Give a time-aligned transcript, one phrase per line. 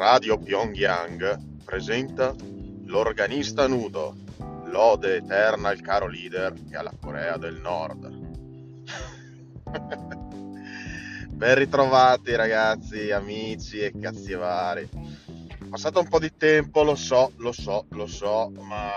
[0.00, 2.34] Radio Pyongyang presenta
[2.86, 4.16] l'organista nudo,
[4.64, 8.08] lode eterna al caro leader e alla Corea del Nord.
[11.28, 14.88] ben ritrovati ragazzi, amici e cazzi vari.
[15.68, 18.90] Passato un po' di tempo, lo so, lo so, lo so, ma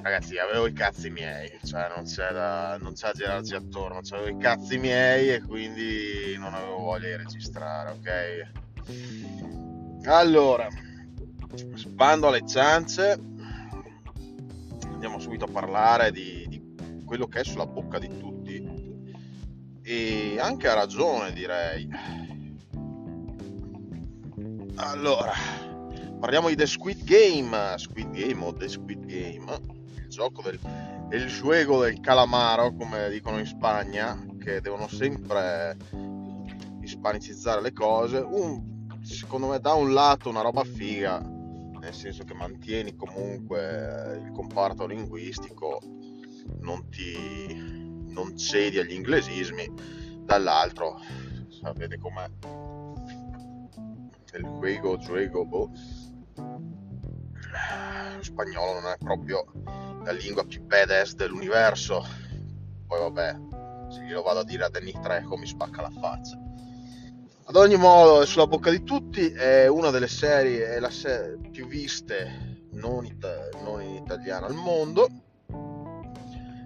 [0.00, 4.28] ragazzi avevo i cazzi miei cioè non c'è da, non c'è da girarci attorno avevo
[4.28, 8.67] i cazzi miei e quindi non avevo voglia di registrare ok
[10.04, 10.68] allora
[11.74, 13.20] spando alle ciance
[14.98, 18.36] andiamo subito a parlare di, di quello che è sulla bocca di tutti.
[19.82, 21.88] E anche a ragione direi.
[24.74, 25.32] Allora
[26.18, 27.74] parliamo di The Squid Game.
[27.76, 29.76] Squid Game o The Squid Game?
[30.08, 30.58] Gioco del,
[31.08, 35.76] del juego del calamaro, come dicono in Spagna, che devono sempre
[36.80, 38.18] ispanicizzare le cose.
[38.18, 38.77] Un,
[39.08, 44.86] secondo me da un lato una roba figa, nel senso che mantieni comunque il comparto
[44.86, 45.80] linguistico,
[46.60, 47.76] non ti
[48.08, 49.72] non cedi agli inglesismi,
[50.24, 51.00] dall'altro
[51.48, 52.28] sapete com'è
[54.34, 55.70] il juego, juego, boh.
[58.20, 59.44] spagnolo non è proprio
[60.04, 62.04] la lingua più badass dell'universo.
[62.86, 63.36] Poi vabbè,
[63.90, 66.47] se glielo vado a dire a Danny Trejo mi spacca la faccia.
[67.48, 72.66] Ad ogni modo, è sulla bocca di tutti, è una delle serie, serie più viste
[72.72, 75.08] non, ita- non in italiano al mondo.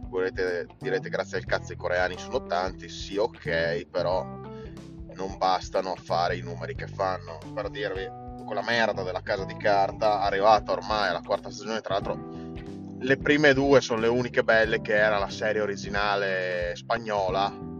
[0.08, 6.02] Volete, direte grazie al cazzo i coreani sono tanti, sì ok, però non bastano a
[6.02, 7.38] fare i numeri che fanno.
[7.54, 8.04] Per dirvi,
[8.44, 12.18] quella merda della casa di carta, arrivata ormai alla quarta stagione, tra l'altro
[12.98, 17.70] le prime due sono le uniche belle che era la serie originale spagnola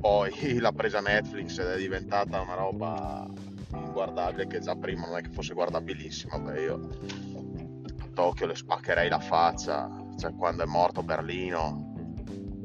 [0.00, 3.26] poi l'ha presa Netflix ed è diventata una roba
[3.72, 9.08] inguardabile che già prima non è che fosse guardabilissima beh io a Tokyo le spaccherei
[9.08, 9.88] la faccia.
[10.18, 11.92] Cioè quando è morto Berlino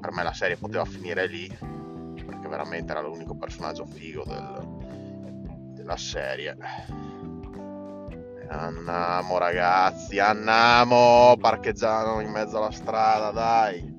[0.02, 1.48] per me la serie poteva finire lì
[2.26, 6.58] perché veramente era l'unico personaggio figo del, della serie.
[8.50, 13.93] Andiamo ragazzi, andiamo, parcheggiamo in mezzo alla strada, dai.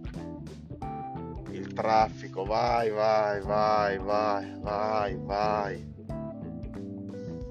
[1.74, 5.92] Traffico, vai, vai, vai, vai, vai, vai.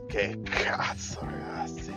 [0.08, 1.94] Che cazzo ragazzi.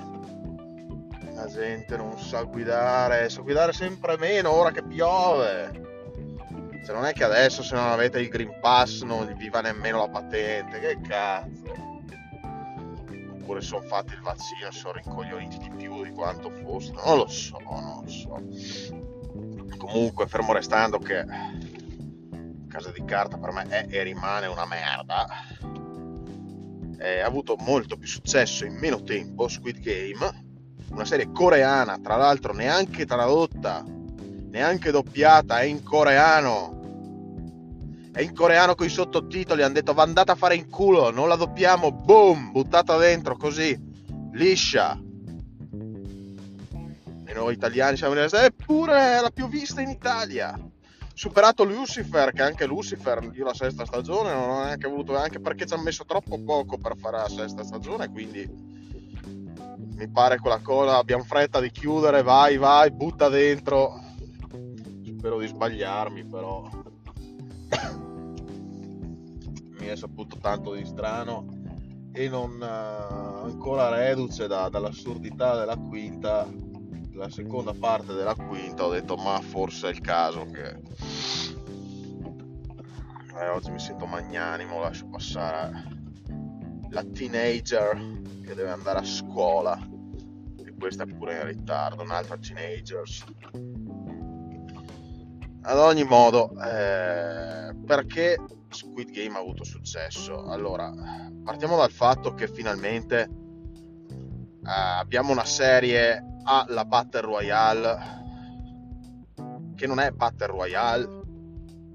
[1.34, 5.84] La gente non sa guidare, sa guidare sempre meno ora che piove.
[6.84, 9.98] Se non è che adesso se non avete il Green Pass non vi va nemmeno
[9.98, 11.86] la patente, che cazzo
[13.46, 17.58] oppure sono fatti il vaccino, sono rincoglioniti di più di quanto fossero, non lo so,
[17.62, 19.76] non lo so.
[19.76, 21.24] Comunque, fermo restando che
[22.76, 25.26] Casa di Carta per me è e rimane una merda,
[26.98, 30.44] ha avuto molto più successo in meno tempo Squid Game,
[30.90, 36.74] una serie coreana, tra l'altro neanche tradotta, neanche doppiata, è in coreano
[38.12, 41.28] è in coreano con i sottotitoli, hanno detto va andata a fare in culo, non
[41.28, 43.74] la doppiamo, boom, buttata dentro così,
[44.32, 45.00] liscia.
[47.24, 50.60] E noi italiani siamo rimasti, eppure è la più vista in Italia.
[51.18, 55.64] Superato Lucifer, che anche Lucifer, io la sesta stagione non ho neanche voluto, anche perché
[55.64, 58.46] ci hanno messo troppo poco per fare la sesta stagione, quindi
[59.94, 63.98] mi pare quella cosa, abbiamo fretta di chiudere, vai, vai, butta dentro.
[65.06, 66.68] Spero di sbagliarmi, però
[69.80, 71.46] mi è saputo tanto di strano
[72.12, 76.46] e non uh, ancora reduce da, dall'assurdità della quinta
[77.16, 80.76] la seconda parte della quinta ho detto ma forse è il caso che
[83.38, 85.94] eh, oggi mi sento magnanimo lascio passare
[86.90, 87.96] la teenager
[88.44, 89.78] che deve andare a scuola
[90.62, 93.24] e questa è pure in ritardo un'altra teenagers
[95.62, 98.38] ad ogni modo eh, perché
[98.68, 100.44] Squid Game ha avuto successo?
[100.44, 100.92] Allora,
[101.42, 108.24] partiamo dal fatto che finalmente eh, abbiamo una serie alla Battle Royale
[109.74, 111.24] che non è Battle Royale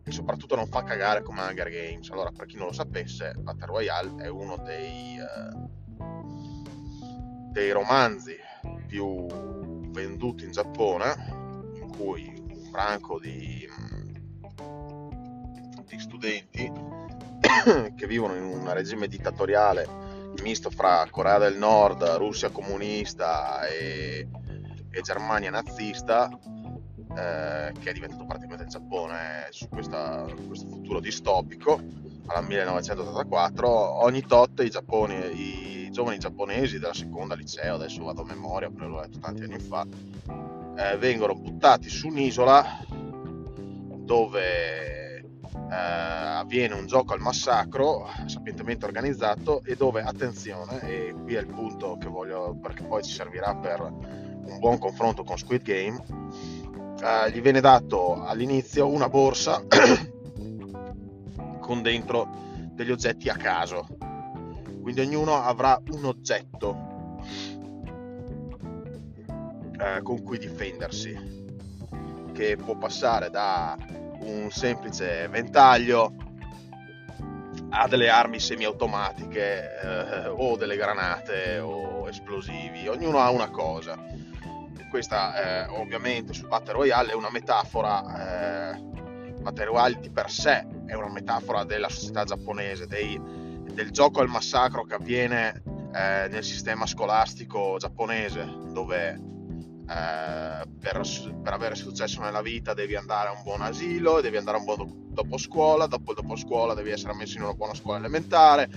[0.04, 2.10] e soprattutto non fa cagare come Hunger Games.
[2.12, 5.70] Allora, per chi non lo sapesse, Battle Royale è uno dei, eh,
[7.52, 8.36] dei romanzi
[8.88, 9.26] più
[9.92, 11.16] venduti in Giappone,
[11.82, 13.68] in cui un branco di
[15.76, 16.72] tutti studenti
[17.96, 20.01] che vivono in un regime dittatoriale
[20.42, 24.28] misto fra Corea del Nord, Russia comunista e,
[24.90, 26.30] e Germania nazista,
[27.16, 31.80] eh, che è diventato praticamente il Giappone su questa, questo futuro distopico
[32.28, 38.26] alla 1984 ogni tot i, Giapponi, i giovani giapponesi della seconda liceo adesso vado a
[38.26, 39.86] memoria perché l'ho letto tanti anni fa
[40.78, 42.86] eh, vengono buttati su un'isola
[43.98, 45.01] dove
[45.72, 51.48] eh, avviene un gioco al massacro sapientemente organizzato e dove attenzione e qui è il
[51.48, 56.04] punto che voglio perché poi ci servirà per un buon confronto con Squid Game
[57.02, 59.64] eh, gli viene dato all'inizio una borsa
[61.62, 62.28] con dentro
[62.74, 63.88] degli oggetti a caso.
[64.82, 67.18] Quindi ognuno avrà un oggetto
[69.80, 71.40] eh, con cui difendersi
[72.34, 73.78] che può passare da
[74.22, 76.14] un semplice ventaglio
[77.70, 83.98] a delle armi semiautomatiche eh, o delle granate o esplosivi, ognuno ha una cosa.
[84.90, 88.82] Questa eh, ovviamente su Battle Royale è una metafora, eh,
[89.40, 93.20] Battle Royale di per sé è una metafora della società giapponese, dei,
[93.74, 95.64] del gioco al massacro che avviene
[95.94, 99.18] eh, nel sistema scolastico giapponese, dove
[99.92, 101.02] eh, per,
[101.44, 104.66] per, avere successo nella vita devi andare a un buon asilo, devi andare a un
[104.66, 108.70] buon dopo scuola, dopo dopo scuola devi essere ammesso in una buona scuola elementare,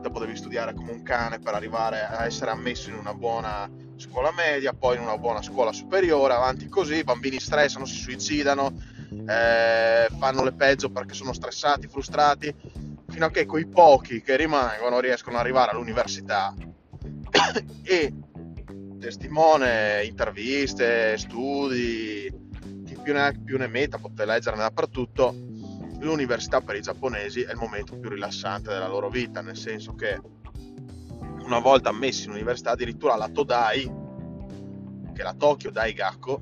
[0.00, 4.30] dopo devi studiare come un cane per arrivare a essere ammesso in una buona scuola
[4.32, 8.72] media, poi in una buona scuola superiore, avanti così, i bambini stressano, si suicidano,
[9.26, 12.54] eh, fanno le peggio perché sono stressati, frustrati,
[13.08, 16.54] fino a che quei pochi che rimangono riescono ad arrivare all'università
[17.82, 18.14] e
[19.02, 22.32] testimone, interviste, studi,
[22.86, 25.34] chi più ne più ne metta, potete leggerne dappertutto,
[25.98, 30.20] l'università per i giapponesi è il momento più rilassante della loro vita, nel senso che
[31.42, 33.92] una volta ammessi in università addirittura la Todai,
[35.12, 36.40] che è la Tokyo Daigaku,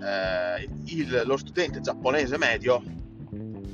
[0.00, 2.80] eh, il, lo studente giapponese medio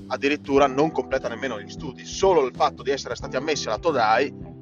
[0.07, 4.54] addirittura non completa nemmeno gli studi, solo il fatto di essere stati ammessi alla Todai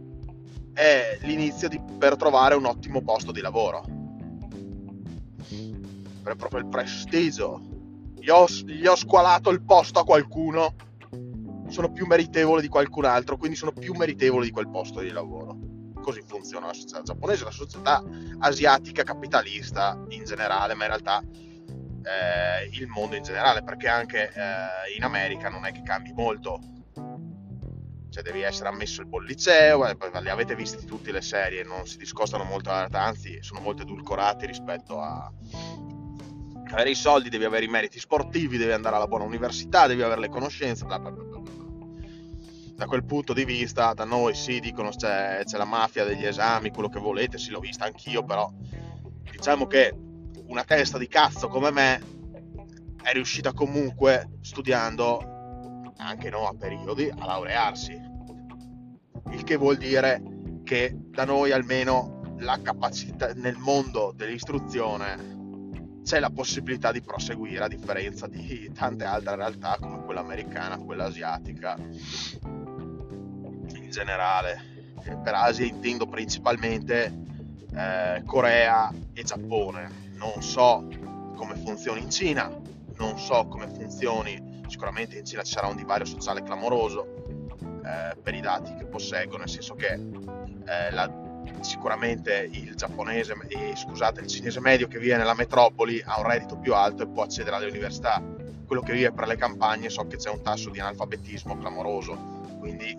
[0.73, 3.85] è l'inizio di, per trovare un ottimo posto di lavoro.
[6.23, 7.61] Per proprio il prestigio.
[8.19, 10.75] Gli ho, gli ho squalato il posto a qualcuno,
[11.69, 15.59] sono più meritevole di qualcun altro, quindi sono più meritevole di quel posto di lavoro.
[16.01, 18.03] Così funziona la società giapponese, la società
[18.39, 24.97] asiatica capitalista in generale, ma in realtà eh, il mondo in generale, perché anche eh,
[24.97, 26.61] in America non è che cambi molto
[28.13, 31.87] cioè devi essere ammesso il buon liceo, eh, le avete viste tutte le serie, non
[31.87, 35.33] si discostano molto anzi sono molto edulcorati rispetto a
[36.71, 40.21] avere i soldi, devi avere i meriti sportivi, devi andare alla buona università, devi avere
[40.21, 41.41] le conoscenze, bla bla bla.
[42.75, 46.71] Da quel punto di vista, da noi sì, dicono c'è, c'è la mafia degli esami,
[46.71, 48.53] quello che volete, sì l'ho vista anch'io, però
[49.31, 49.95] diciamo che
[50.49, 52.03] una testa di cazzo come me
[53.03, 55.32] è riuscita comunque studiando
[56.03, 57.99] anche no a periodi, a laurearsi.
[59.31, 60.23] Il che vuol dire
[60.65, 65.31] che da noi almeno la capacità nel mondo dell'istruzione
[66.03, 71.05] c'è la possibilità di proseguire a differenza di tante altre realtà come quella americana, quella
[71.05, 71.77] asiatica
[73.75, 74.71] in generale.
[75.03, 77.13] Per Asia intendo principalmente
[77.75, 80.11] eh, Corea e Giappone.
[80.15, 80.89] Non so
[81.37, 82.51] come funzioni in Cina,
[82.99, 87.07] non so come funzioni sicuramente in Cina ci sarà un divario sociale clamoroso
[87.85, 91.13] eh, per i dati che posseggo, nel senso che eh, la,
[91.61, 96.57] sicuramente il giapponese, eh, scusate, il cinese medio che vive nella metropoli ha un reddito
[96.57, 98.23] più alto e può accedere alle università.
[98.67, 102.17] Quello che vive per le campagne so che c'è un tasso di analfabetismo clamoroso,
[102.59, 102.97] quindi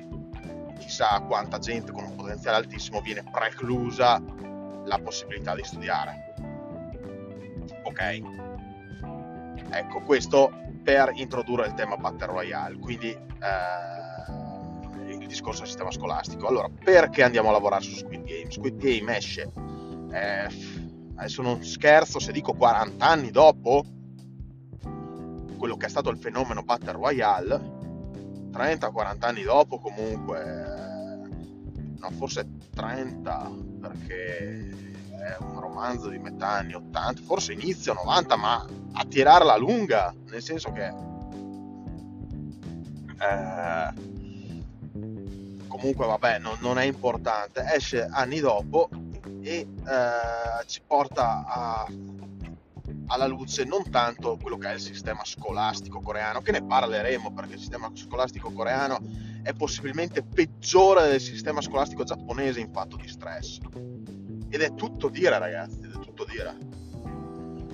[0.77, 4.21] chissà quanta gente con un potenziale altissimo viene preclusa
[4.85, 6.35] la possibilità di studiare.
[7.83, 8.21] Ok,
[9.71, 13.17] ecco questo per introdurre il tema Battle Royale, quindi eh,
[15.07, 16.47] il discorso del sistema scolastico.
[16.47, 18.51] Allora, perché andiamo a lavorare su Squid Game?
[18.51, 19.51] Squid Game esce,
[20.11, 20.47] eh,
[21.15, 23.85] adesso non scherzo se dico 40 anni dopo
[25.57, 27.61] quello che è stato il fenomeno Battle Royale,
[28.51, 31.21] 30-40 anni dopo comunque,
[31.97, 38.65] no forse 30 perché è un romanzo di metà anni 80, forse inizio 90, ma
[38.93, 40.87] a tirarla lunga, nel senso che
[43.17, 43.93] eh,
[45.67, 48.89] comunque vabbè non, non, è importante, esce anni dopo
[49.41, 49.67] e eh,
[50.65, 51.87] ci porta a,
[53.07, 57.53] alla luce non tanto quello che è il sistema scolastico coreano, che ne parleremo perché
[57.53, 58.99] il sistema scolastico coreano
[59.41, 63.59] è possibilmente peggiore del sistema scolastico giapponese in fatto di stress
[64.53, 66.55] ed è tutto dire, ragazzi, è tutto dire.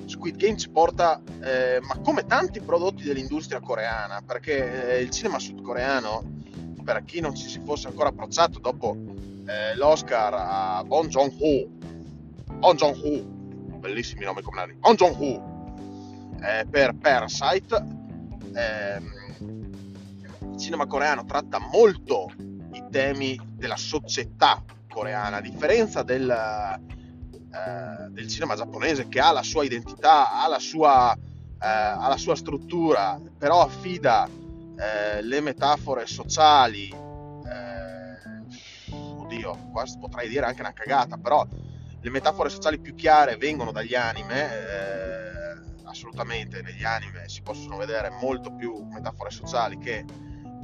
[0.05, 5.39] Squid Game ci porta, eh, ma come tanti prodotti dell'industria coreana, perché eh, il cinema
[5.39, 6.23] sudcoreano,
[6.81, 11.67] per chi non ci si fosse ancora approcciato dopo eh, l'Oscar a Bon Jong-ho,
[12.53, 13.25] Bon Jong-ho,
[13.77, 17.75] bellissimi nomi comunali, Bon Jong-ho, eh, per Parasite,
[18.55, 19.13] ehm,
[20.53, 22.31] il cinema coreano tratta molto
[22.71, 24.63] i temi della società
[24.99, 30.59] coreana, a differenza del, eh, del cinema giapponese che ha la sua identità, ha la
[30.59, 39.85] sua, eh, ha la sua struttura, però affida eh, le metafore sociali, eh, oddio, qua
[39.97, 41.47] potrei dire anche una cagata, però
[42.01, 48.09] le metafore sociali più chiare vengono dagli anime, eh, assolutamente negli anime si possono vedere
[48.21, 50.03] molto più metafore sociali che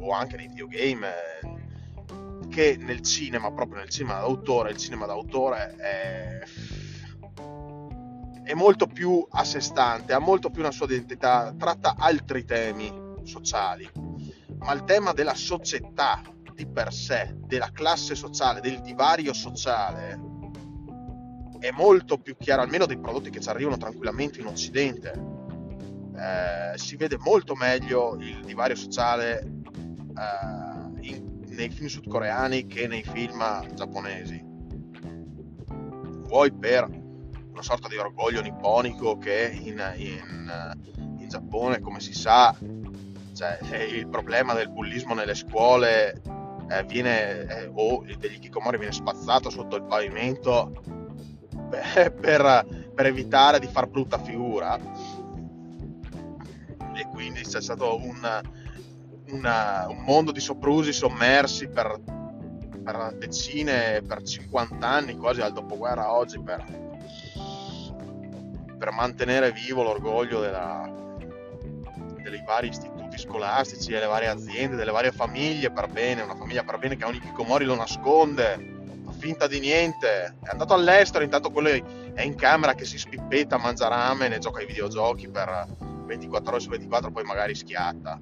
[0.01, 1.13] o anche nei videogame
[2.55, 6.39] che nel cinema, proprio nel cinema d'autore, il cinema d'autore è,
[8.43, 12.89] è molto più a sé stante, ha molto più una sua identità, tratta altri temi
[13.23, 13.89] sociali,
[14.59, 16.21] ma il tema della società
[16.53, 20.17] di per sé, della classe sociale, del divario sociale,
[21.59, 25.11] è molto più chiaro, almeno dei prodotti che ci arrivano tranquillamente in Occidente.
[26.15, 30.54] Eh, si vede molto meglio il divario sociale eh,
[31.55, 33.43] nei film sudcoreani che nei film
[33.73, 34.43] giapponesi.
[36.27, 36.87] Vuoi per
[37.51, 40.75] una sorta di orgoglio nipponico che in, in,
[41.19, 42.55] in Giappone, come si sa,
[43.33, 43.59] cioè,
[43.91, 46.21] il problema del bullismo nelle scuole
[46.69, 50.81] eh, viene, eh, o degli kikomori viene spazzato sotto il pavimento
[51.69, 54.77] per, per, per evitare di far brutta figura.
[56.93, 58.41] E quindi c'è stato un,
[59.35, 61.99] una, un mondo di soprusi sommersi per,
[62.83, 66.63] per, decine, per 50 anni, quasi al dopoguerra oggi, per,
[68.77, 70.89] per mantenere vivo l'orgoglio della,
[72.21, 76.79] dei vari istituti scolastici, delle varie aziende, delle varie famiglie per bene, una famiglia per
[76.79, 78.73] bene che ogni Kikomori lo nasconde,
[79.05, 83.57] fa finta di niente, è andato all'estero, intanto quello è in camera che si spippetta,
[83.57, 85.67] mangia ramen e gioca ai videogiochi per
[86.05, 88.19] 24 ore su 24, poi magari schiatta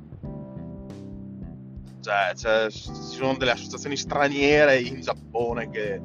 [2.04, 6.02] cioè, cioè, ci sono delle associazioni straniere in Giappone che,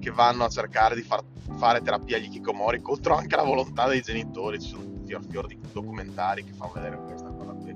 [0.00, 1.22] che vanno a cercare di far,
[1.58, 4.58] fare terapia agli kikomori contro anche la volontà dei genitori.
[4.58, 7.74] Ci sono fior fior di documentari che fanno vedere questa cosa qui.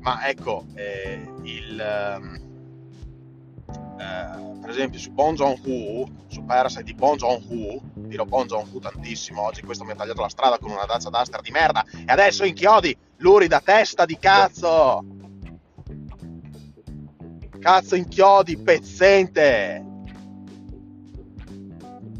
[0.00, 2.50] Ma ecco, eh, il, ehm,
[3.98, 9.42] eh, per esempio su Bon Jong-ho, su Parasite di Bon Jong-ho, dirò Bon Jong-ho tantissimo,
[9.42, 12.44] oggi questo mi ha tagliato la strada con una Dacia Duster di merda e adesso
[12.44, 15.21] inchiodi l'urida testa di cazzo!
[17.62, 19.86] Cazzo inchiodi, pezzente!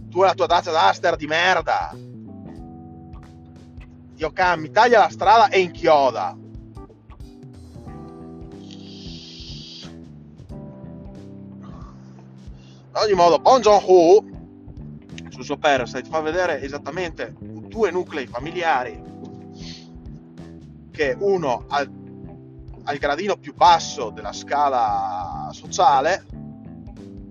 [0.09, 1.93] Tu e la tua Dacia Duster di merda!
[4.15, 6.39] Dio can, mi taglia la strada e inchioda!
[12.93, 14.25] Ad ogni modo, Bon Joon-ho
[15.29, 19.03] sul suo Parasite fa vedere esattamente due nuclei familiari
[20.93, 22.02] che uno al
[22.85, 26.25] al gradino più basso della scala sociale,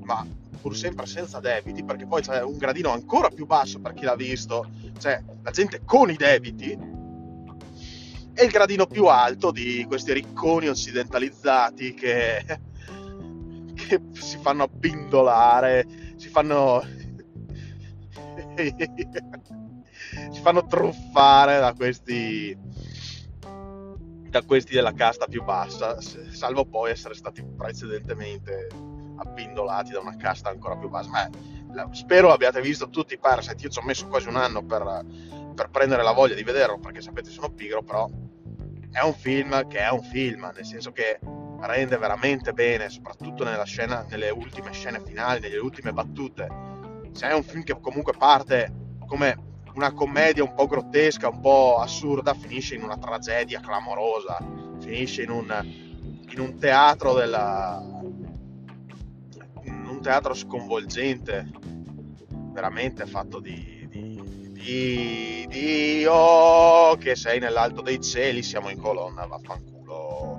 [0.04, 0.26] ma
[0.62, 4.16] pur sempre senza debiti, perché poi c'è un gradino ancora più basso per chi l'ha
[4.16, 6.72] visto, cioè la gente con i debiti,
[8.34, 12.46] e il gradino più alto di questi ricconi occidentalizzati che,
[13.76, 16.82] che si fanno abbindolare, si fanno...
[20.32, 22.58] si fanno truffare da questi
[24.32, 28.70] da questi della casta più bassa, salvo poi essere stati precedentemente
[29.18, 31.10] abbindolati da una casta ancora più bassa.
[31.10, 31.30] Ma
[31.92, 35.06] spero abbiate visto tutti i Parasite, io ci ho messo quasi un anno per,
[35.54, 38.10] per prendere la voglia di vederlo, perché sapete sono pigro, però
[38.90, 41.20] è un film che è un film, nel senso che
[41.60, 46.48] rende veramente bene, soprattutto scena, nelle ultime scene finali, nelle ultime battute.
[47.12, 48.74] Se è un film che comunque parte
[49.06, 54.38] come una commedia un po' grottesca, un po' assurda, finisce in una tragedia clamorosa,
[54.80, 55.66] finisce in un,
[56.30, 57.82] in un teatro della...
[59.64, 61.50] in un teatro sconvolgente,
[62.52, 69.26] veramente fatto di, di, di, di oh, che sei nell'alto dei cieli, siamo in colonna,
[69.26, 70.38] vaffanculo.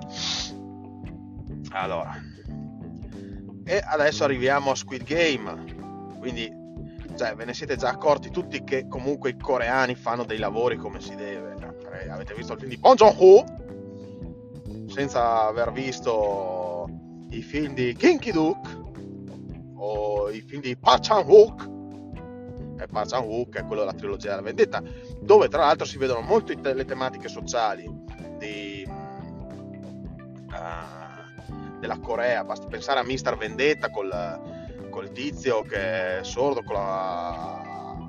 [1.71, 2.15] Allora,
[3.65, 6.62] e adesso arriviamo a Squid Game, quindi
[7.15, 10.99] cioè ve ne siete già accorti tutti che comunque i coreani fanno dei lavori come
[10.99, 11.55] si deve.
[11.59, 13.45] Cioè, avete visto il film di Bong Joon-ho?
[14.87, 16.89] Senza aver visto
[17.29, 18.81] i film di Kim Ki-duk
[19.75, 21.69] o i film di Park Chan-wook.
[22.79, 24.81] E Park Chan-wook è quello della trilogia della vendetta
[25.19, 27.89] dove tra l'altro si vedono molto le tematiche sociali
[28.37, 28.85] di,
[30.47, 34.09] uh, della Corea, basti pensare a Mister Vendetta col,
[34.93, 38.07] col tizio che è sordo, con la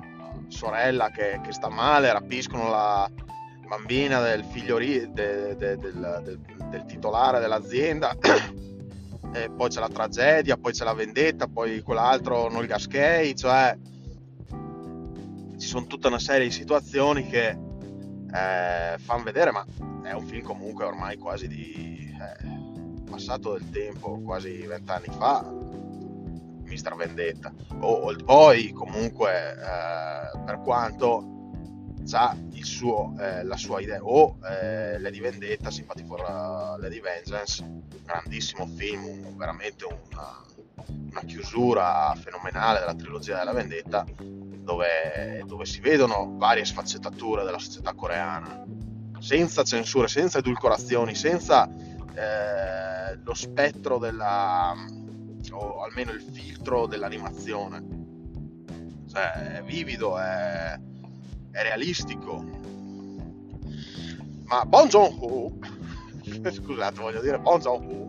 [0.49, 3.09] sorella che, che sta male, rapiscono la
[3.67, 6.39] bambina del figlio de, de, de, del,
[6.69, 8.15] del, titolare dell'azienda.
[9.33, 13.75] e poi c'è la tragedia, poi c'è la vendetta, poi quell'altro non il cioè
[15.57, 19.65] ci sono tutta una serie di situazioni che eh, fanno vedere, ma
[20.03, 25.64] è un film comunque ormai quasi di eh, passato del tempo, quasi vent'anni fa,
[26.75, 27.53] Mister Vendetta.
[27.79, 31.31] O Old Boy comunque, eh, per quanto
[32.11, 37.63] ha suo, eh, la sua idea, o eh, Lady Vendetta, Sympathy for uh, Lady Vengeance,
[38.03, 40.43] grandissimo film, veramente una,
[41.11, 47.93] una chiusura fenomenale della trilogia della vendetta dove, dove, si vedono varie sfaccettature della società
[47.93, 48.65] coreana
[49.19, 54.73] senza censure, senza edulcorazioni, senza eh, lo spettro della
[55.51, 58.03] o almeno il filtro dell'animazione
[59.09, 60.79] cioè è vivido, è,
[61.51, 62.43] è realistico
[64.45, 65.57] ma Bon Joon-ho
[66.51, 68.05] scusate voglio dire Bon Joon-ho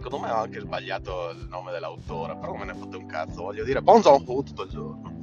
[0.00, 3.64] secondo me ho anche sbagliato il nome dell'autore, però me ne fate un cazzo, voglio
[3.64, 5.18] dire Bon Joon-ho tutto il giorno.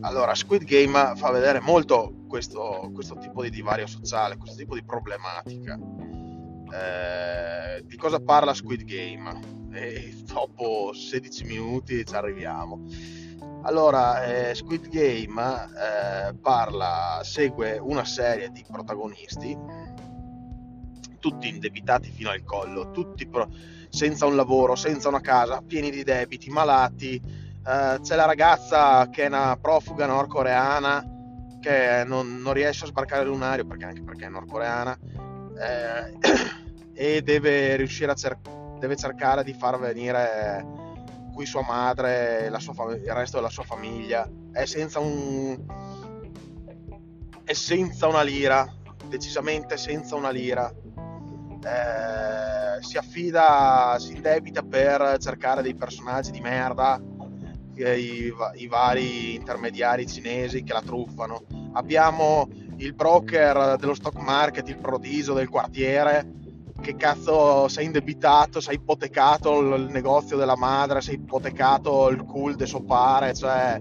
[0.00, 4.84] Allora, Squid Game fa vedere molto questo, questo tipo di divario sociale, questo tipo di
[4.84, 5.78] problematica.
[6.72, 9.40] Eh, di cosa parla Squid Game?
[9.72, 12.84] E dopo 16 minuti ci arriviamo.
[13.62, 19.56] Allora, eh, Squid Game eh, parla, segue una serie di protagonisti
[21.20, 23.48] tutti indebitati fino al collo, tutti pro-
[23.88, 27.20] senza un lavoro, senza una casa, pieni di debiti, malati.
[27.64, 31.04] Uh, c'è la ragazza che è una profuga nordcoreana
[31.60, 34.96] che non, non, riesce a sbarcare lunario perché anche perché è nordcoreana
[35.58, 36.14] eh,
[36.94, 38.38] e deve riuscire a cer-
[38.78, 40.64] deve cercare di far venire
[41.34, 45.56] qui sua madre e fam- il resto della sua famiglia è senza un
[47.44, 48.66] è senza una lira
[49.08, 50.72] decisamente senza una lira
[51.64, 57.00] eh, si affida, si indebita per cercare dei personaggi di merda,
[57.74, 61.44] i, i, vari intermediari cinesi che la truffano.
[61.72, 66.36] Abbiamo il broker dello stock market, il prodiso del quartiere,
[66.80, 72.66] che cazzo è indebitato, è ipotecato il negozio della madre, è ipotecato il cool de
[72.66, 73.80] suo pare, cioè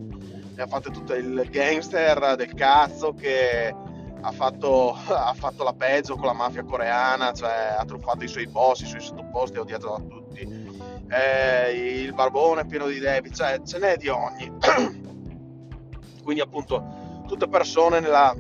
[0.58, 3.74] ha fatto tutto il gangster del cazzo che
[4.20, 8.48] ha fatto, ha fatto, la peggio con la mafia coreana, cioè ha truffato i suoi
[8.48, 10.66] boss, i suoi sottoposti, ha odiato da tutti.
[11.10, 14.52] Eh, il barbone pieno di debiti, cioè ce n'è di ogni.
[16.24, 18.36] Quindi appunto tutte persone nella,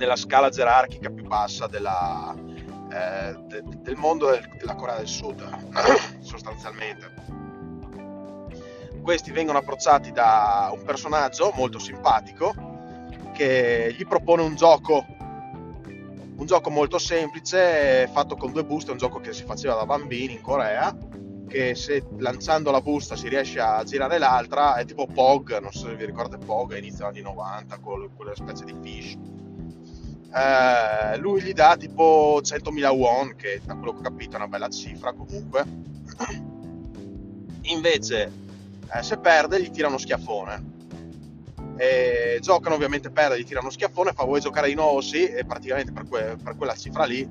[0.00, 2.34] nella scala gerarchica più bassa della,
[2.90, 5.46] eh, de, del mondo della Corea del Sud,
[6.20, 7.12] sostanzialmente.
[9.02, 12.54] Questi vengono approcciati da un personaggio molto simpatico,
[13.34, 15.04] che gli propone un gioco,
[16.36, 20.32] un gioco molto semplice, fatto con due buste, un gioco che si faceva da bambini
[20.32, 20.96] in Corea,
[21.46, 25.88] che se lanciando la busta si riesce a girare l'altra, è tipo Pog, non so
[25.88, 29.39] se vi ricordate Pog, inizio anni 90, con quella specie di fish.
[30.32, 34.48] Eh, lui gli dà tipo 100.000 won, che da quello che ho capito è una
[34.48, 35.64] bella cifra comunque.
[37.62, 38.32] Invece,
[38.92, 40.78] eh, se perde, gli tira uno schiaffone.
[41.76, 45.92] E giocano ovviamente per gli tirano schiaffone fa vuoi giocare di nuovo sì e praticamente
[45.92, 47.26] per, que- per, quella cifra lì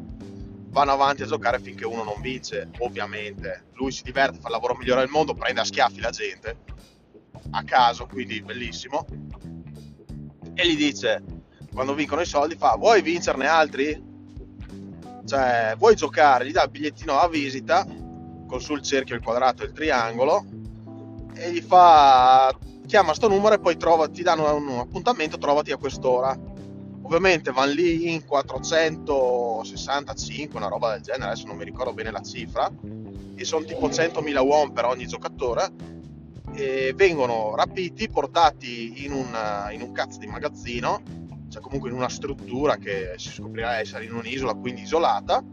[0.70, 3.66] vanno avanti a giocare finché uno non vince ovviamente.
[3.74, 6.58] Lui si diverte fa il lavoro migliore del mondo prende a schiaffi la gente
[7.52, 9.06] a caso quindi bellissimo.
[10.56, 11.22] E gli dice
[11.74, 14.08] quando vincono i soldi fa vuoi vincerne altri
[15.26, 17.86] cioè vuoi giocare gli dà il bigliettino a visita
[18.48, 20.46] con sul cerchio il quadrato e il triangolo
[21.36, 22.56] e gli fa
[22.90, 26.36] chiama sto numero e poi trova, ti danno un appuntamento, trovati a quest'ora.
[27.04, 32.22] Ovviamente vanno lì in 465, una roba del genere, adesso non mi ricordo bene la
[32.22, 32.68] cifra,
[33.36, 35.70] e sono tipo 100.000 won per ogni giocatore,
[36.54, 39.38] e vengono rapiti, portati in un,
[39.72, 41.04] in un cazzo di magazzino,
[41.50, 45.44] cioè comunque in una struttura che si scoprirà essere in un'isola, quindi isolata,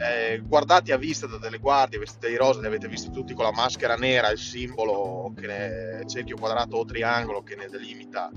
[0.00, 3.44] eh, guardati a vista da delle guardie vestite di rosa, li avete visti tutti con
[3.44, 8.30] la maschera nera, il simbolo che ne, cerchio quadrato o triangolo che ne delimita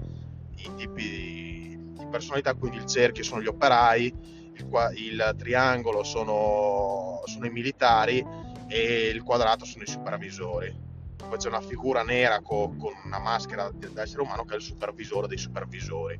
[0.55, 4.13] i tipi di, di personalità, quindi il cerchio sono gli operai,
[4.53, 8.25] il, il triangolo sono, sono, i militari
[8.67, 10.82] e il quadrato sono i supervisori.
[11.27, 14.63] Poi c'è una figura nera co- con una maschera da essere umano che è il
[14.63, 16.19] supervisore dei supervisori.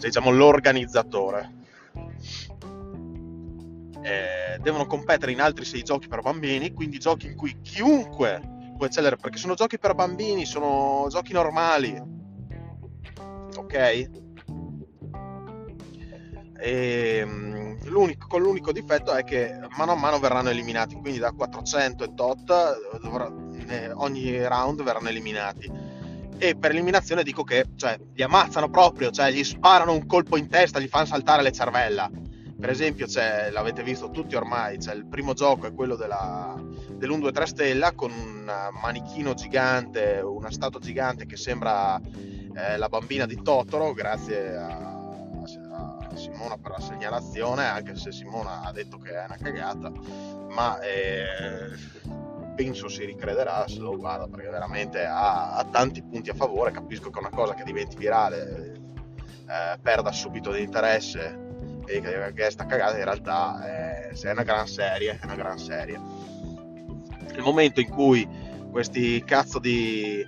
[0.00, 1.58] Cioè, diciamo l'organizzatore.
[4.02, 8.40] Eh, devono competere in altri sei giochi per bambini, quindi giochi in cui chiunque
[8.76, 12.00] può eccellere, perché sono giochi per bambini, sono giochi normali.
[13.56, 13.74] Ok?
[13.74, 14.08] E,
[16.60, 22.04] ehm, l'unico, con l'unico difetto è che mano a mano verranno eliminati, quindi da 400
[22.04, 23.30] e tot dovrà,
[23.68, 25.70] eh, ogni round verranno eliminati.
[26.38, 30.48] E per eliminazione dico che cioè, li ammazzano proprio, cioè gli sparano un colpo in
[30.48, 32.10] testa, gli fanno saltare le cervella.
[32.58, 33.06] Per esempio,
[33.52, 36.54] l'avete visto tutti ormai, il primo gioco è quello della,
[36.92, 43.40] dell'1-2-3 stella con un manichino gigante, una statua gigante che sembra eh, la bambina di
[43.42, 44.99] Totoro, grazie a
[46.16, 49.92] Simona per la segnalazione, anche se Simona ha detto che è una cagata,
[50.48, 51.70] ma eh,
[52.54, 56.70] penso si ricrederà se lo guarda perché veramente ha, ha, tanti punti a favore.
[56.70, 58.80] Capisco che una cosa che diventi virale
[59.48, 61.48] eh, perda subito di interesse
[61.86, 65.58] e che, che sta cagata in realtà è, è una gran serie, è una gran
[65.58, 66.00] serie.
[67.34, 68.28] Il momento in cui
[68.70, 70.20] questi cazzo di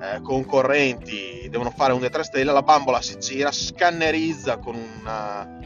[0.00, 5.58] eh, concorrenti devono fare un 3 stelle, la bambola si gira, scannerizza con, una,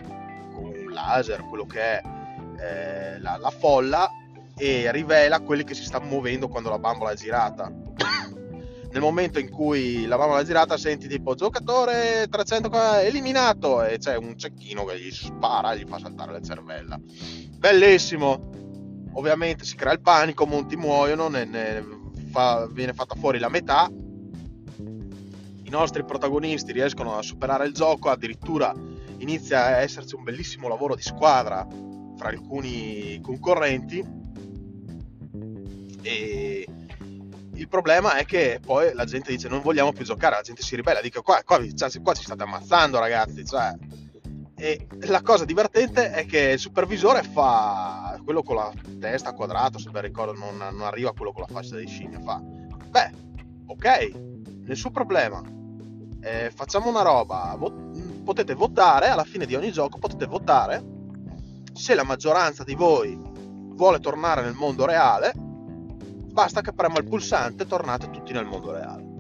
[0.55, 2.03] con un laser quello che è
[2.59, 4.09] eh, la, la, folla
[4.57, 7.71] e rivela quelli che si stanno muovendo quando la bambola è girata.
[8.93, 14.17] Nel momento in cui la bambola è girata senti tipo giocatore 300 eliminato e c'è
[14.17, 16.99] un cecchino che gli spara e gli fa saltare le cervella.
[17.59, 18.51] Bellissimo!
[19.15, 22.01] Ovviamente si crea il panico, molti muoiono, ne, ne
[22.33, 23.89] fa, viene fatta fuori la metà
[25.73, 28.73] nostri protagonisti riescono a superare il gioco, addirittura
[29.19, 31.67] inizia a esserci un bellissimo lavoro di squadra
[32.17, 34.05] fra alcuni concorrenti
[36.03, 36.67] e
[37.55, 40.77] il problema è che poi la gente dice non vogliamo più giocare, la gente si
[40.77, 43.71] ribella, dice qua, qua, cioè, qua ci state ammazzando ragazzi, cioè.
[44.63, 49.91] E la cosa divertente è che il supervisore fa quello con la testa quadrata, se
[49.91, 53.11] ben ricordo non, non arriva a quello con la faccia dei scimmie, fa beh,
[53.67, 54.13] ok,
[54.67, 55.43] nessun problema,
[56.21, 57.91] eh, facciamo una roba, vo-
[58.23, 60.81] potete votare, alla fine di ogni gioco potete votare
[61.73, 67.65] se la maggioranza di voi vuole tornare nel mondo reale, basta che prema il pulsante
[67.65, 69.12] e tornate tutti nel mondo reale.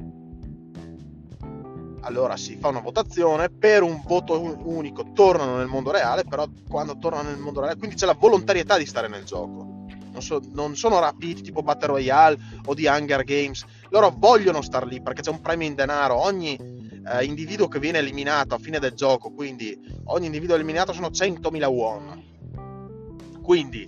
[2.04, 6.98] Allora si fa una votazione, per un voto unico tornano nel mondo reale, però quando
[6.98, 9.70] tornano nel mondo reale, quindi c'è la volontarietà di stare nel gioco.
[10.12, 14.86] Non, so, non sono rapiti tipo Battle Royale o di Hunger Games, loro vogliono star
[14.86, 16.58] lì perché c'è un premio in denaro, ogni
[17.06, 21.64] eh, individuo che viene eliminato a fine del gioco, quindi ogni individuo eliminato sono 100.000
[21.66, 22.30] won.
[23.42, 23.82] Quindi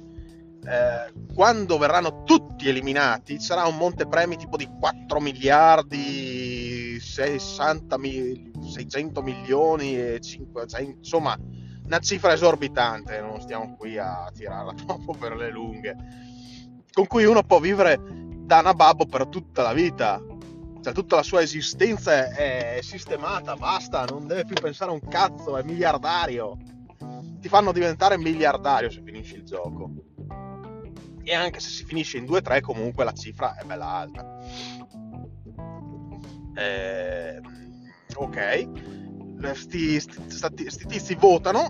[0.67, 6.44] eh, quando verranno tutti eliminati sarà un montepremi tipo di 4 miliardi
[7.15, 11.39] 60 mi- 600 milioni e 500 insomma
[11.85, 15.95] una cifra esorbitante non stiamo qui a tirarla troppo per le lunghe
[16.93, 20.21] con cui uno può vivere da nababbo per tutta la vita
[20.83, 25.57] cioè tutta la sua esistenza è, sistemata, basta, non deve più pensare a un cazzo,
[25.57, 26.59] è miliardario.
[27.41, 29.91] Ti fanno diventare miliardario se finisci il gioco.
[31.23, 34.37] E anche se si finisce in 2-3 comunque la cifra è bella alta.
[36.55, 37.41] Eh,
[38.17, 38.69] ok,
[39.53, 41.69] sti, sti, sti, tizi votano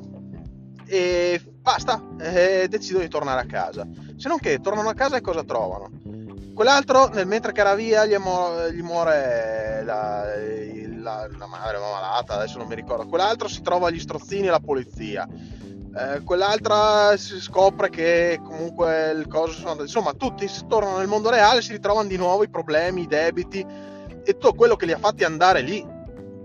[0.87, 3.87] e basta, e decidono di tornare a casa.
[4.17, 5.91] Se non che tornano a casa e cosa trovano?
[6.55, 10.25] Quell'altro, nel mentre che era via, gli, mo- gli muore la,
[10.99, 13.07] la, la madre malata, adesso non mi ricordo.
[13.07, 15.27] Quell'altro si trova agli strozzini e la polizia.
[15.27, 21.63] Eh, quell'altra si scopre che comunque il coso sono insomma tutti tornano nel mondo reale
[21.63, 23.65] si ritrovano di nuovo i problemi i debiti
[24.25, 25.93] e tutto quello che li ha fatti andare lì.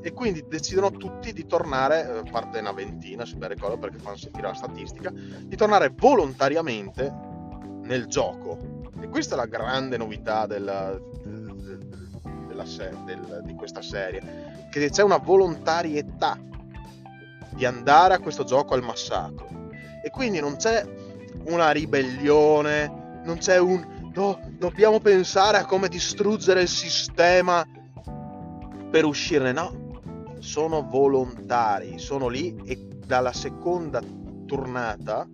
[0.01, 4.15] E quindi decidono tutti di tornare a parte una ventina se ben ricordo perché fanno
[4.15, 7.13] sentire la statistica di tornare volontariamente
[7.83, 8.57] nel gioco.
[9.01, 10.97] E questa è la grande novità della,
[12.47, 12.63] della,
[13.05, 16.37] del, di questa serie, che c'è una volontarietà
[17.49, 19.47] di andare a questo gioco al massacro.
[20.01, 20.85] E quindi non c'è
[21.45, 27.65] una ribellione, non c'è un no, dobbiamo pensare a come distruggere il sistema
[28.91, 29.87] per uscirne, no.
[30.39, 34.01] Sono volontari, sono lì e dalla seconda
[34.45, 35.27] tornata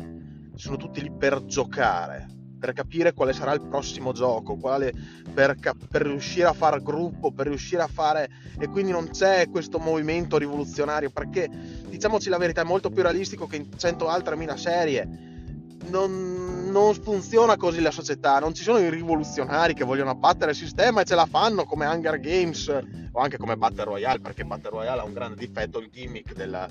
[0.55, 4.91] sono tutti lì per giocare per capire quale sarà il prossimo gioco, quale,
[5.31, 5.55] per,
[5.87, 8.27] per, riuscire a fare gruppo, per riuscire a fare...
[8.57, 11.47] E quindi non c'è questo movimento rivoluzionario, perché
[11.87, 15.34] diciamoci la verità, è molto più realistico che in cento altre mila serie.
[15.89, 20.57] Non, non, funziona così la società, non ci sono i rivoluzionari che vogliono abbattere il
[20.57, 22.67] sistema e ce la fanno come Hunger Games
[23.11, 26.67] o anche come Battle Royale, perché Battle Royale ha un grande difetto, il gimmick della,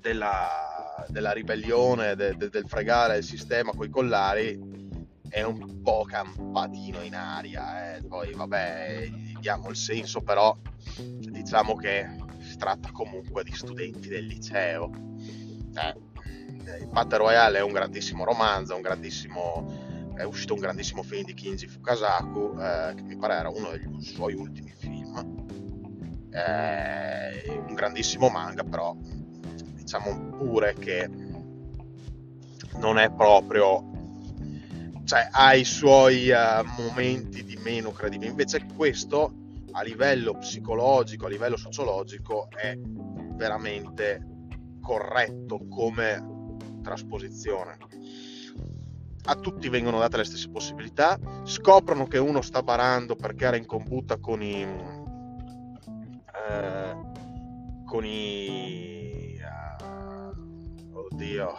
[0.00, 0.48] della,
[1.08, 4.76] della ribellione, de, de, del fregare il sistema con i collari
[5.28, 8.02] è un po' campatino in aria, eh.
[8.02, 10.56] poi vabbè, diamo il senso, però
[10.98, 12.08] diciamo che
[12.40, 14.90] si tratta comunque di studenti del liceo.
[15.74, 16.07] Eh
[16.80, 21.34] il Battle Royale è un grandissimo romanzo, un grandissimo, è uscito un grandissimo film di
[21.34, 25.46] Kinji Fukasaku, eh, che mi pare era uno dei suoi ultimi film.
[26.30, 28.94] Eh, un grandissimo manga, però
[29.88, 31.08] diciamo pure che
[32.76, 33.96] non è proprio
[35.04, 39.32] cioè ha i suoi uh, momenti di meno credibilità invece questo
[39.72, 42.76] a livello psicologico a livello sociologico è
[43.34, 44.20] veramente
[44.82, 46.37] corretto come
[46.88, 47.76] trasposizione.
[49.24, 53.66] A tutti vengono date le stesse possibilità, scoprono che uno sta barando perché era in
[53.66, 54.62] combutta con i...
[56.48, 56.96] Eh,
[57.84, 59.38] con i...
[59.82, 61.54] Uh, oddio...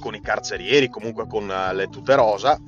[0.00, 2.58] con i carcerieri, comunque con uh, le tute rosa,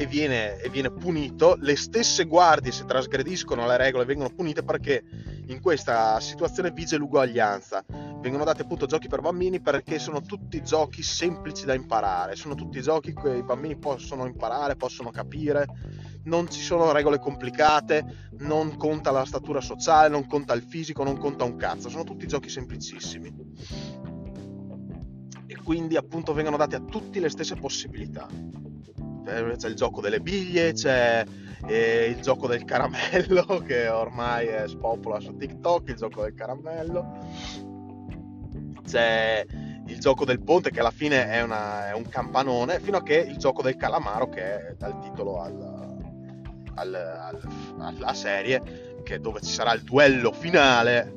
[0.00, 1.56] e viene, e viene, punito.
[1.58, 5.02] Le stesse guardie, se trasgrediscono le regole, vengono punite perché
[5.48, 7.84] in questa situazione vige l'uguaglianza.
[8.20, 12.80] Vengono dati appunto giochi per bambini perché sono tutti giochi semplici da imparare, sono tutti
[12.80, 15.66] giochi che i bambini possono imparare, possono capire,
[16.24, 21.18] non ci sono regole complicate, non conta la statura sociale, non conta il fisico, non
[21.18, 23.34] conta un cazzo, sono tutti giochi semplicissimi.
[25.46, 28.67] E quindi appunto vengono date a tutti le stesse possibilità.
[29.28, 31.24] C'è il gioco delle biglie, c'è
[31.66, 37.18] e il gioco del caramello che ormai è spopola su TikTok, il gioco del caramello.
[38.86, 39.44] C'è
[39.86, 43.16] il gioco del ponte che alla fine è, una, è un campanone, fino a che
[43.16, 45.98] il gioco del calamaro che è dal titolo al,
[46.74, 47.40] al, al,
[47.78, 51.14] alla serie, dove ci sarà il duello finale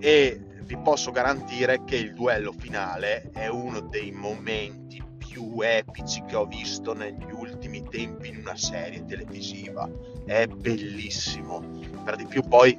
[0.00, 6.36] e vi posso garantire che il duello finale è uno dei momenti più epici che
[6.36, 9.88] ho visto negli ultimi tempi in una serie televisiva.
[10.24, 11.62] È bellissimo.
[12.04, 12.76] Per di più poi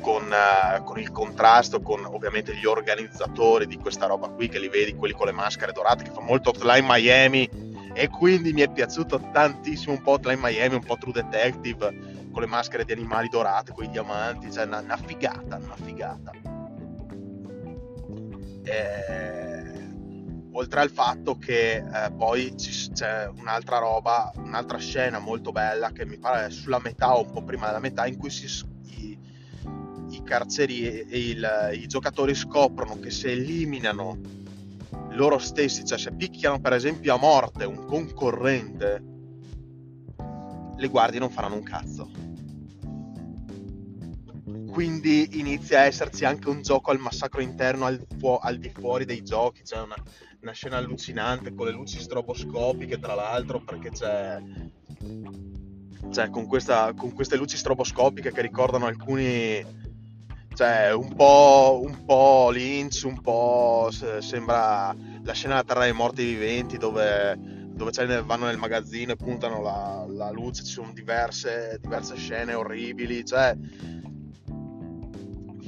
[0.00, 4.68] con, uh, con, il contrasto con ovviamente gli organizzatori di questa roba qui che li
[4.68, 8.70] vedi, quelli con le maschere dorate, che fa molto Hotline Miami e quindi mi è
[8.70, 13.28] piaciuto tantissimo un po' Hotline Miami, un po' True Detective con le maschere di animali
[13.28, 16.32] dorate, con i diamanti, cioè una, una figata, una figata.
[18.62, 19.49] Eh
[20.60, 26.18] oltre al fatto che eh, poi c'è un'altra roba, un'altra scena molto bella che mi
[26.18, 28.46] pare sulla metà o un po' prima della metà in cui si,
[28.84, 29.18] i,
[30.10, 34.18] i carceri e il, i giocatori scoprono che se eliminano
[35.12, 39.02] loro stessi, cioè se picchiano per esempio a morte un concorrente,
[40.76, 42.29] le guardie non faranno un cazzo.
[44.70, 49.04] Quindi inizia a esserci anche un gioco al massacro interno al, fu- al di fuori
[49.04, 49.96] dei giochi, c'è una,
[50.42, 54.40] una scena allucinante con le luci stroboscopiche, tra l'altro, perché c'è.
[56.10, 59.78] Cioè, con, questa, con queste luci stroboscopiche che ricordano alcuni.
[60.54, 66.24] Cioè, un po', un po' Lynch, un po' sembra la scena della Terra dei Morti
[66.24, 72.16] Viventi dove, dove vanno nel magazzino e puntano la, la luce, ci sono diverse, diverse
[72.16, 73.56] scene orribili, cioè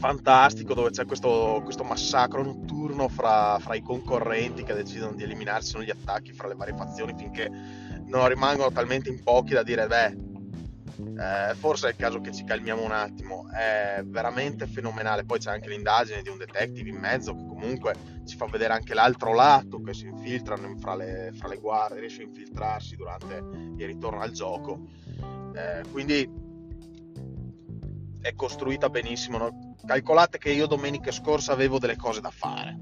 [0.02, 5.70] fantastico dove c'è questo, questo massacro notturno fra, fra, i concorrenti che decidono di eliminarsi,
[5.70, 7.48] sono gli attacchi fra le varie fazioni finché
[8.06, 10.30] non rimangono talmente in pochi da dire beh
[11.18, 13.48] eh, forse è il caso che ci calmiamo un attimo.
[13.48, 15.24] È veramente fenomenale.
[15.24, 17.94] Poi c'è anche l'indagine di un detective in mezzo che comunque
[18.26, 22.22] ci fa vedere anche l'altro lato che si infiltrano fra le, fra le guardie riesce
[22.22, 23.36] a infiltrarsi durante
[23.76, 24.80] il ritorno al gioco.
[25.54, 26.28] Eh, quindi
[28.22, 29.74] è costruita benissimo no?
[29.84, 32.78] Calcolate che io domenica scorsa avevo delle cose da fare.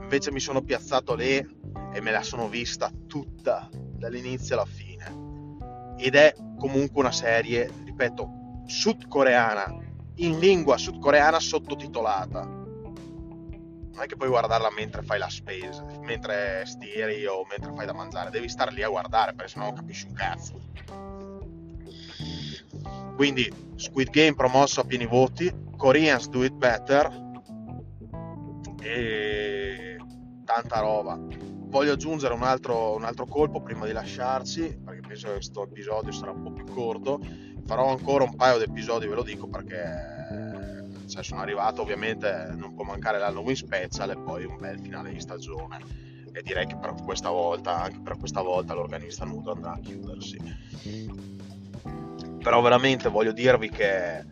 [0.00, 5.96] Invece mi sono piazzato lì e me la sono vista tutta dall'inizio alla fine.
[5.98, 9.82] Ed è comunque una serie, ripeto, sudcoreana,
[10.16, 12.44] in lingua sudcoreana sottotitolata.
[12.44, 17.92] Non è che puoi guardarla mentre fai la spesa, mentre stiri o mentre fai da
[17.92, 21.13] mangiare, devi star lì a guardare perché sennò non capisci un cazzo.
[23.14, 27.22] Quindi Squid Game promosso a pieni voti, Koreans Do It Better
[28.82, 29.96] e
[30.44, 31.18] tanta roba.
[31.74, 36.12] Voglio aggiungere un altro, un altro colpo prima di lasciarci, perché penso che questo episodio
[36.12, 37.20] sarà un po' più corto.
[37.66, 40.62] Farò ancora un paio di episodi, ve lo dico, perché
[41.06, 45.20] cioè, sono arrivato ovviamente, non può mancare l'Halloween Special e poi un bel finale di
[45.20, 45.78] stagione.
[46.32, 50.36] E direi che per questa volta, anche per questa volta, l'organista nudo andrà a chiudersi.
[52.44, 54.24] Però veramente voglio dirvi che eh,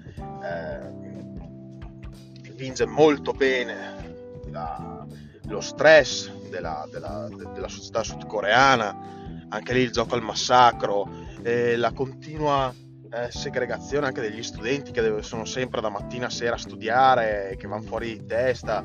[2.53, 4.15] vinge molto bene
[4.51, 5.07] la,
[5.47, 11.09] lo stress della, della, della società sudcoreana, anche lì il gioco al massacro,
[11.43, 12.71] eh, la continua
[13.11, 17.67] eh, segregazione anche degli studenti che sono sempre da mattina a sera a studiare, che
[17.67, 18.85] vanno fuori di testa,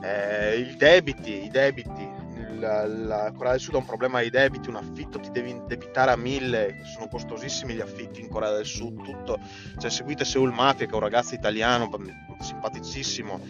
[0.00, 2.19] eh, i debiti, i debiti.
[2.60, 6.16] La, Corea del Sud ha un problema di debiti, un affitto ti devi debitare a
[6.16, 9.38] mille, sono costosissimi gli affitti in Corea del Sud, tutto.
[9.78, 11.88] Cioè, seguite Seul Mafia, che è un ragazzo italiano
[12.38, 13.40] simpaticissimo,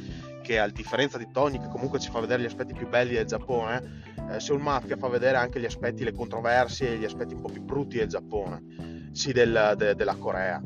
[0.42, 3.26] che a differenza di Tony, che comunque ci fa vedere gli aspetti più belli del
[3.26, 7.48] Giappone, eh, Seul Mafia fa vedere anche gli aspetti, le controversie gli aspetti un po'
[7.48, 10.62] più brutti del Giappone sì, del, de, della Corea.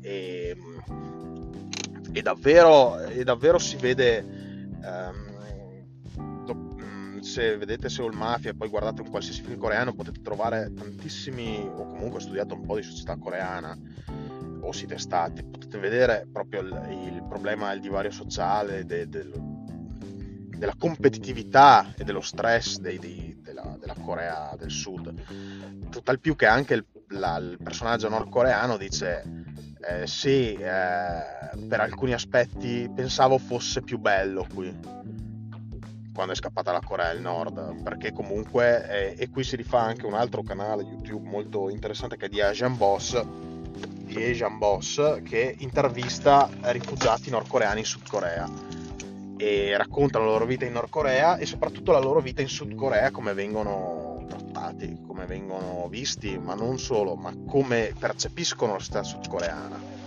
[0.00, 0.56] E,
[2.12, 4.24] e, davvero, e davvero si vede.
[4.82, 5.29] Um,
[7.30, 11.86] se vedete Seoul Mafia e poi guardate un qualsiasi film coreano potete trovare tantissimi o
[11.86, 13.78] comunque studiate un po' di società coreana
[14.62, 19.30] o siete stati potete vedere proprio il, il problema il divario sociale de, de,
[20.56, 25.14] della competitività e dello stress dei, dei, della, della, Corea del Sud.
[25.88, 29.44] Tutt'al più che anche il la, il personaggio nordcoreano dice
[29.80, 31.22] eh, sì, eh,
[31.68, 34.72] per alcuni aspetti pensavo fosse più bello qui
[36.12, 40.06] quando è scappata la Corea del Nord perché comunque eh, e qui si rifà anche
[40.06, 45.54] un altro canale YouTube molto interessante che è di Asian Boss di Asian Boss che
[45.58, 48.48] intervista rifugiati nordcoreani in Sud Corea
[49.36, 52.74] e racconta la loro vita in Nord Corea e soprattutto la loro vita in Sud
[52.74, 59.02] Corea come vengono trattati, come vengono visti, ma non solo, ma come percepiscono la società
[59.02, 59.98] sudcoreana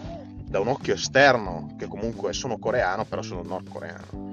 [0.54, 4.33] da un occhio esterno, che comunque sono coreano, però sono nordcoreano.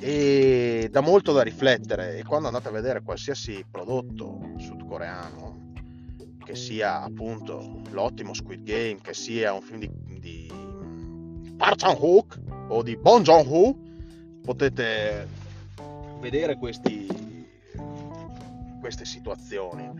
[0.00, 5.72] E dà molto da riflettere e quando andate a vedere qualsiasi prodotto sudcoreano,
[6.44, 12.82] che sia appunto l'ottimo Squid Game, che sia un film di, di Park Chan-wook o
[12.82, 13.76] di Bon Joon-ho,
[14.42, 15.26] potete
[16.20, 17.26] vedere questi
[18.78, 19.90] queste situazioni.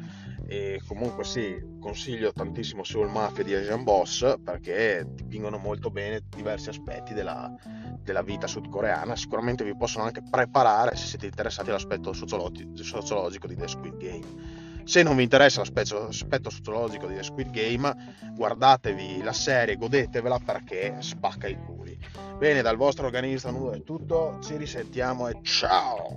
[0.51, 6.71] E comunque sì, consiglio tantissimo Soul Mafia di Asian Boss perché dipingono molto bene diversi
[6.71, 7.55] aspetti della,
[8.03, 9.15] della vita sudcoreana.
[9.15, 14.67] Sicuramente vi possono anche preparare se siete interessati all'aspetto sociologico di The Squid Game.
[14.85, 17.95] Se non vi interessa l'aspetto, l'aspetto sociologico di The Squid Game,
[18.35, 21.99] guardatevi la serie, godetevela perché spacca i culi.
[22.39, 26.17] Bene, dal vostro organista nudo è tutto, ci risentiamo e ciao!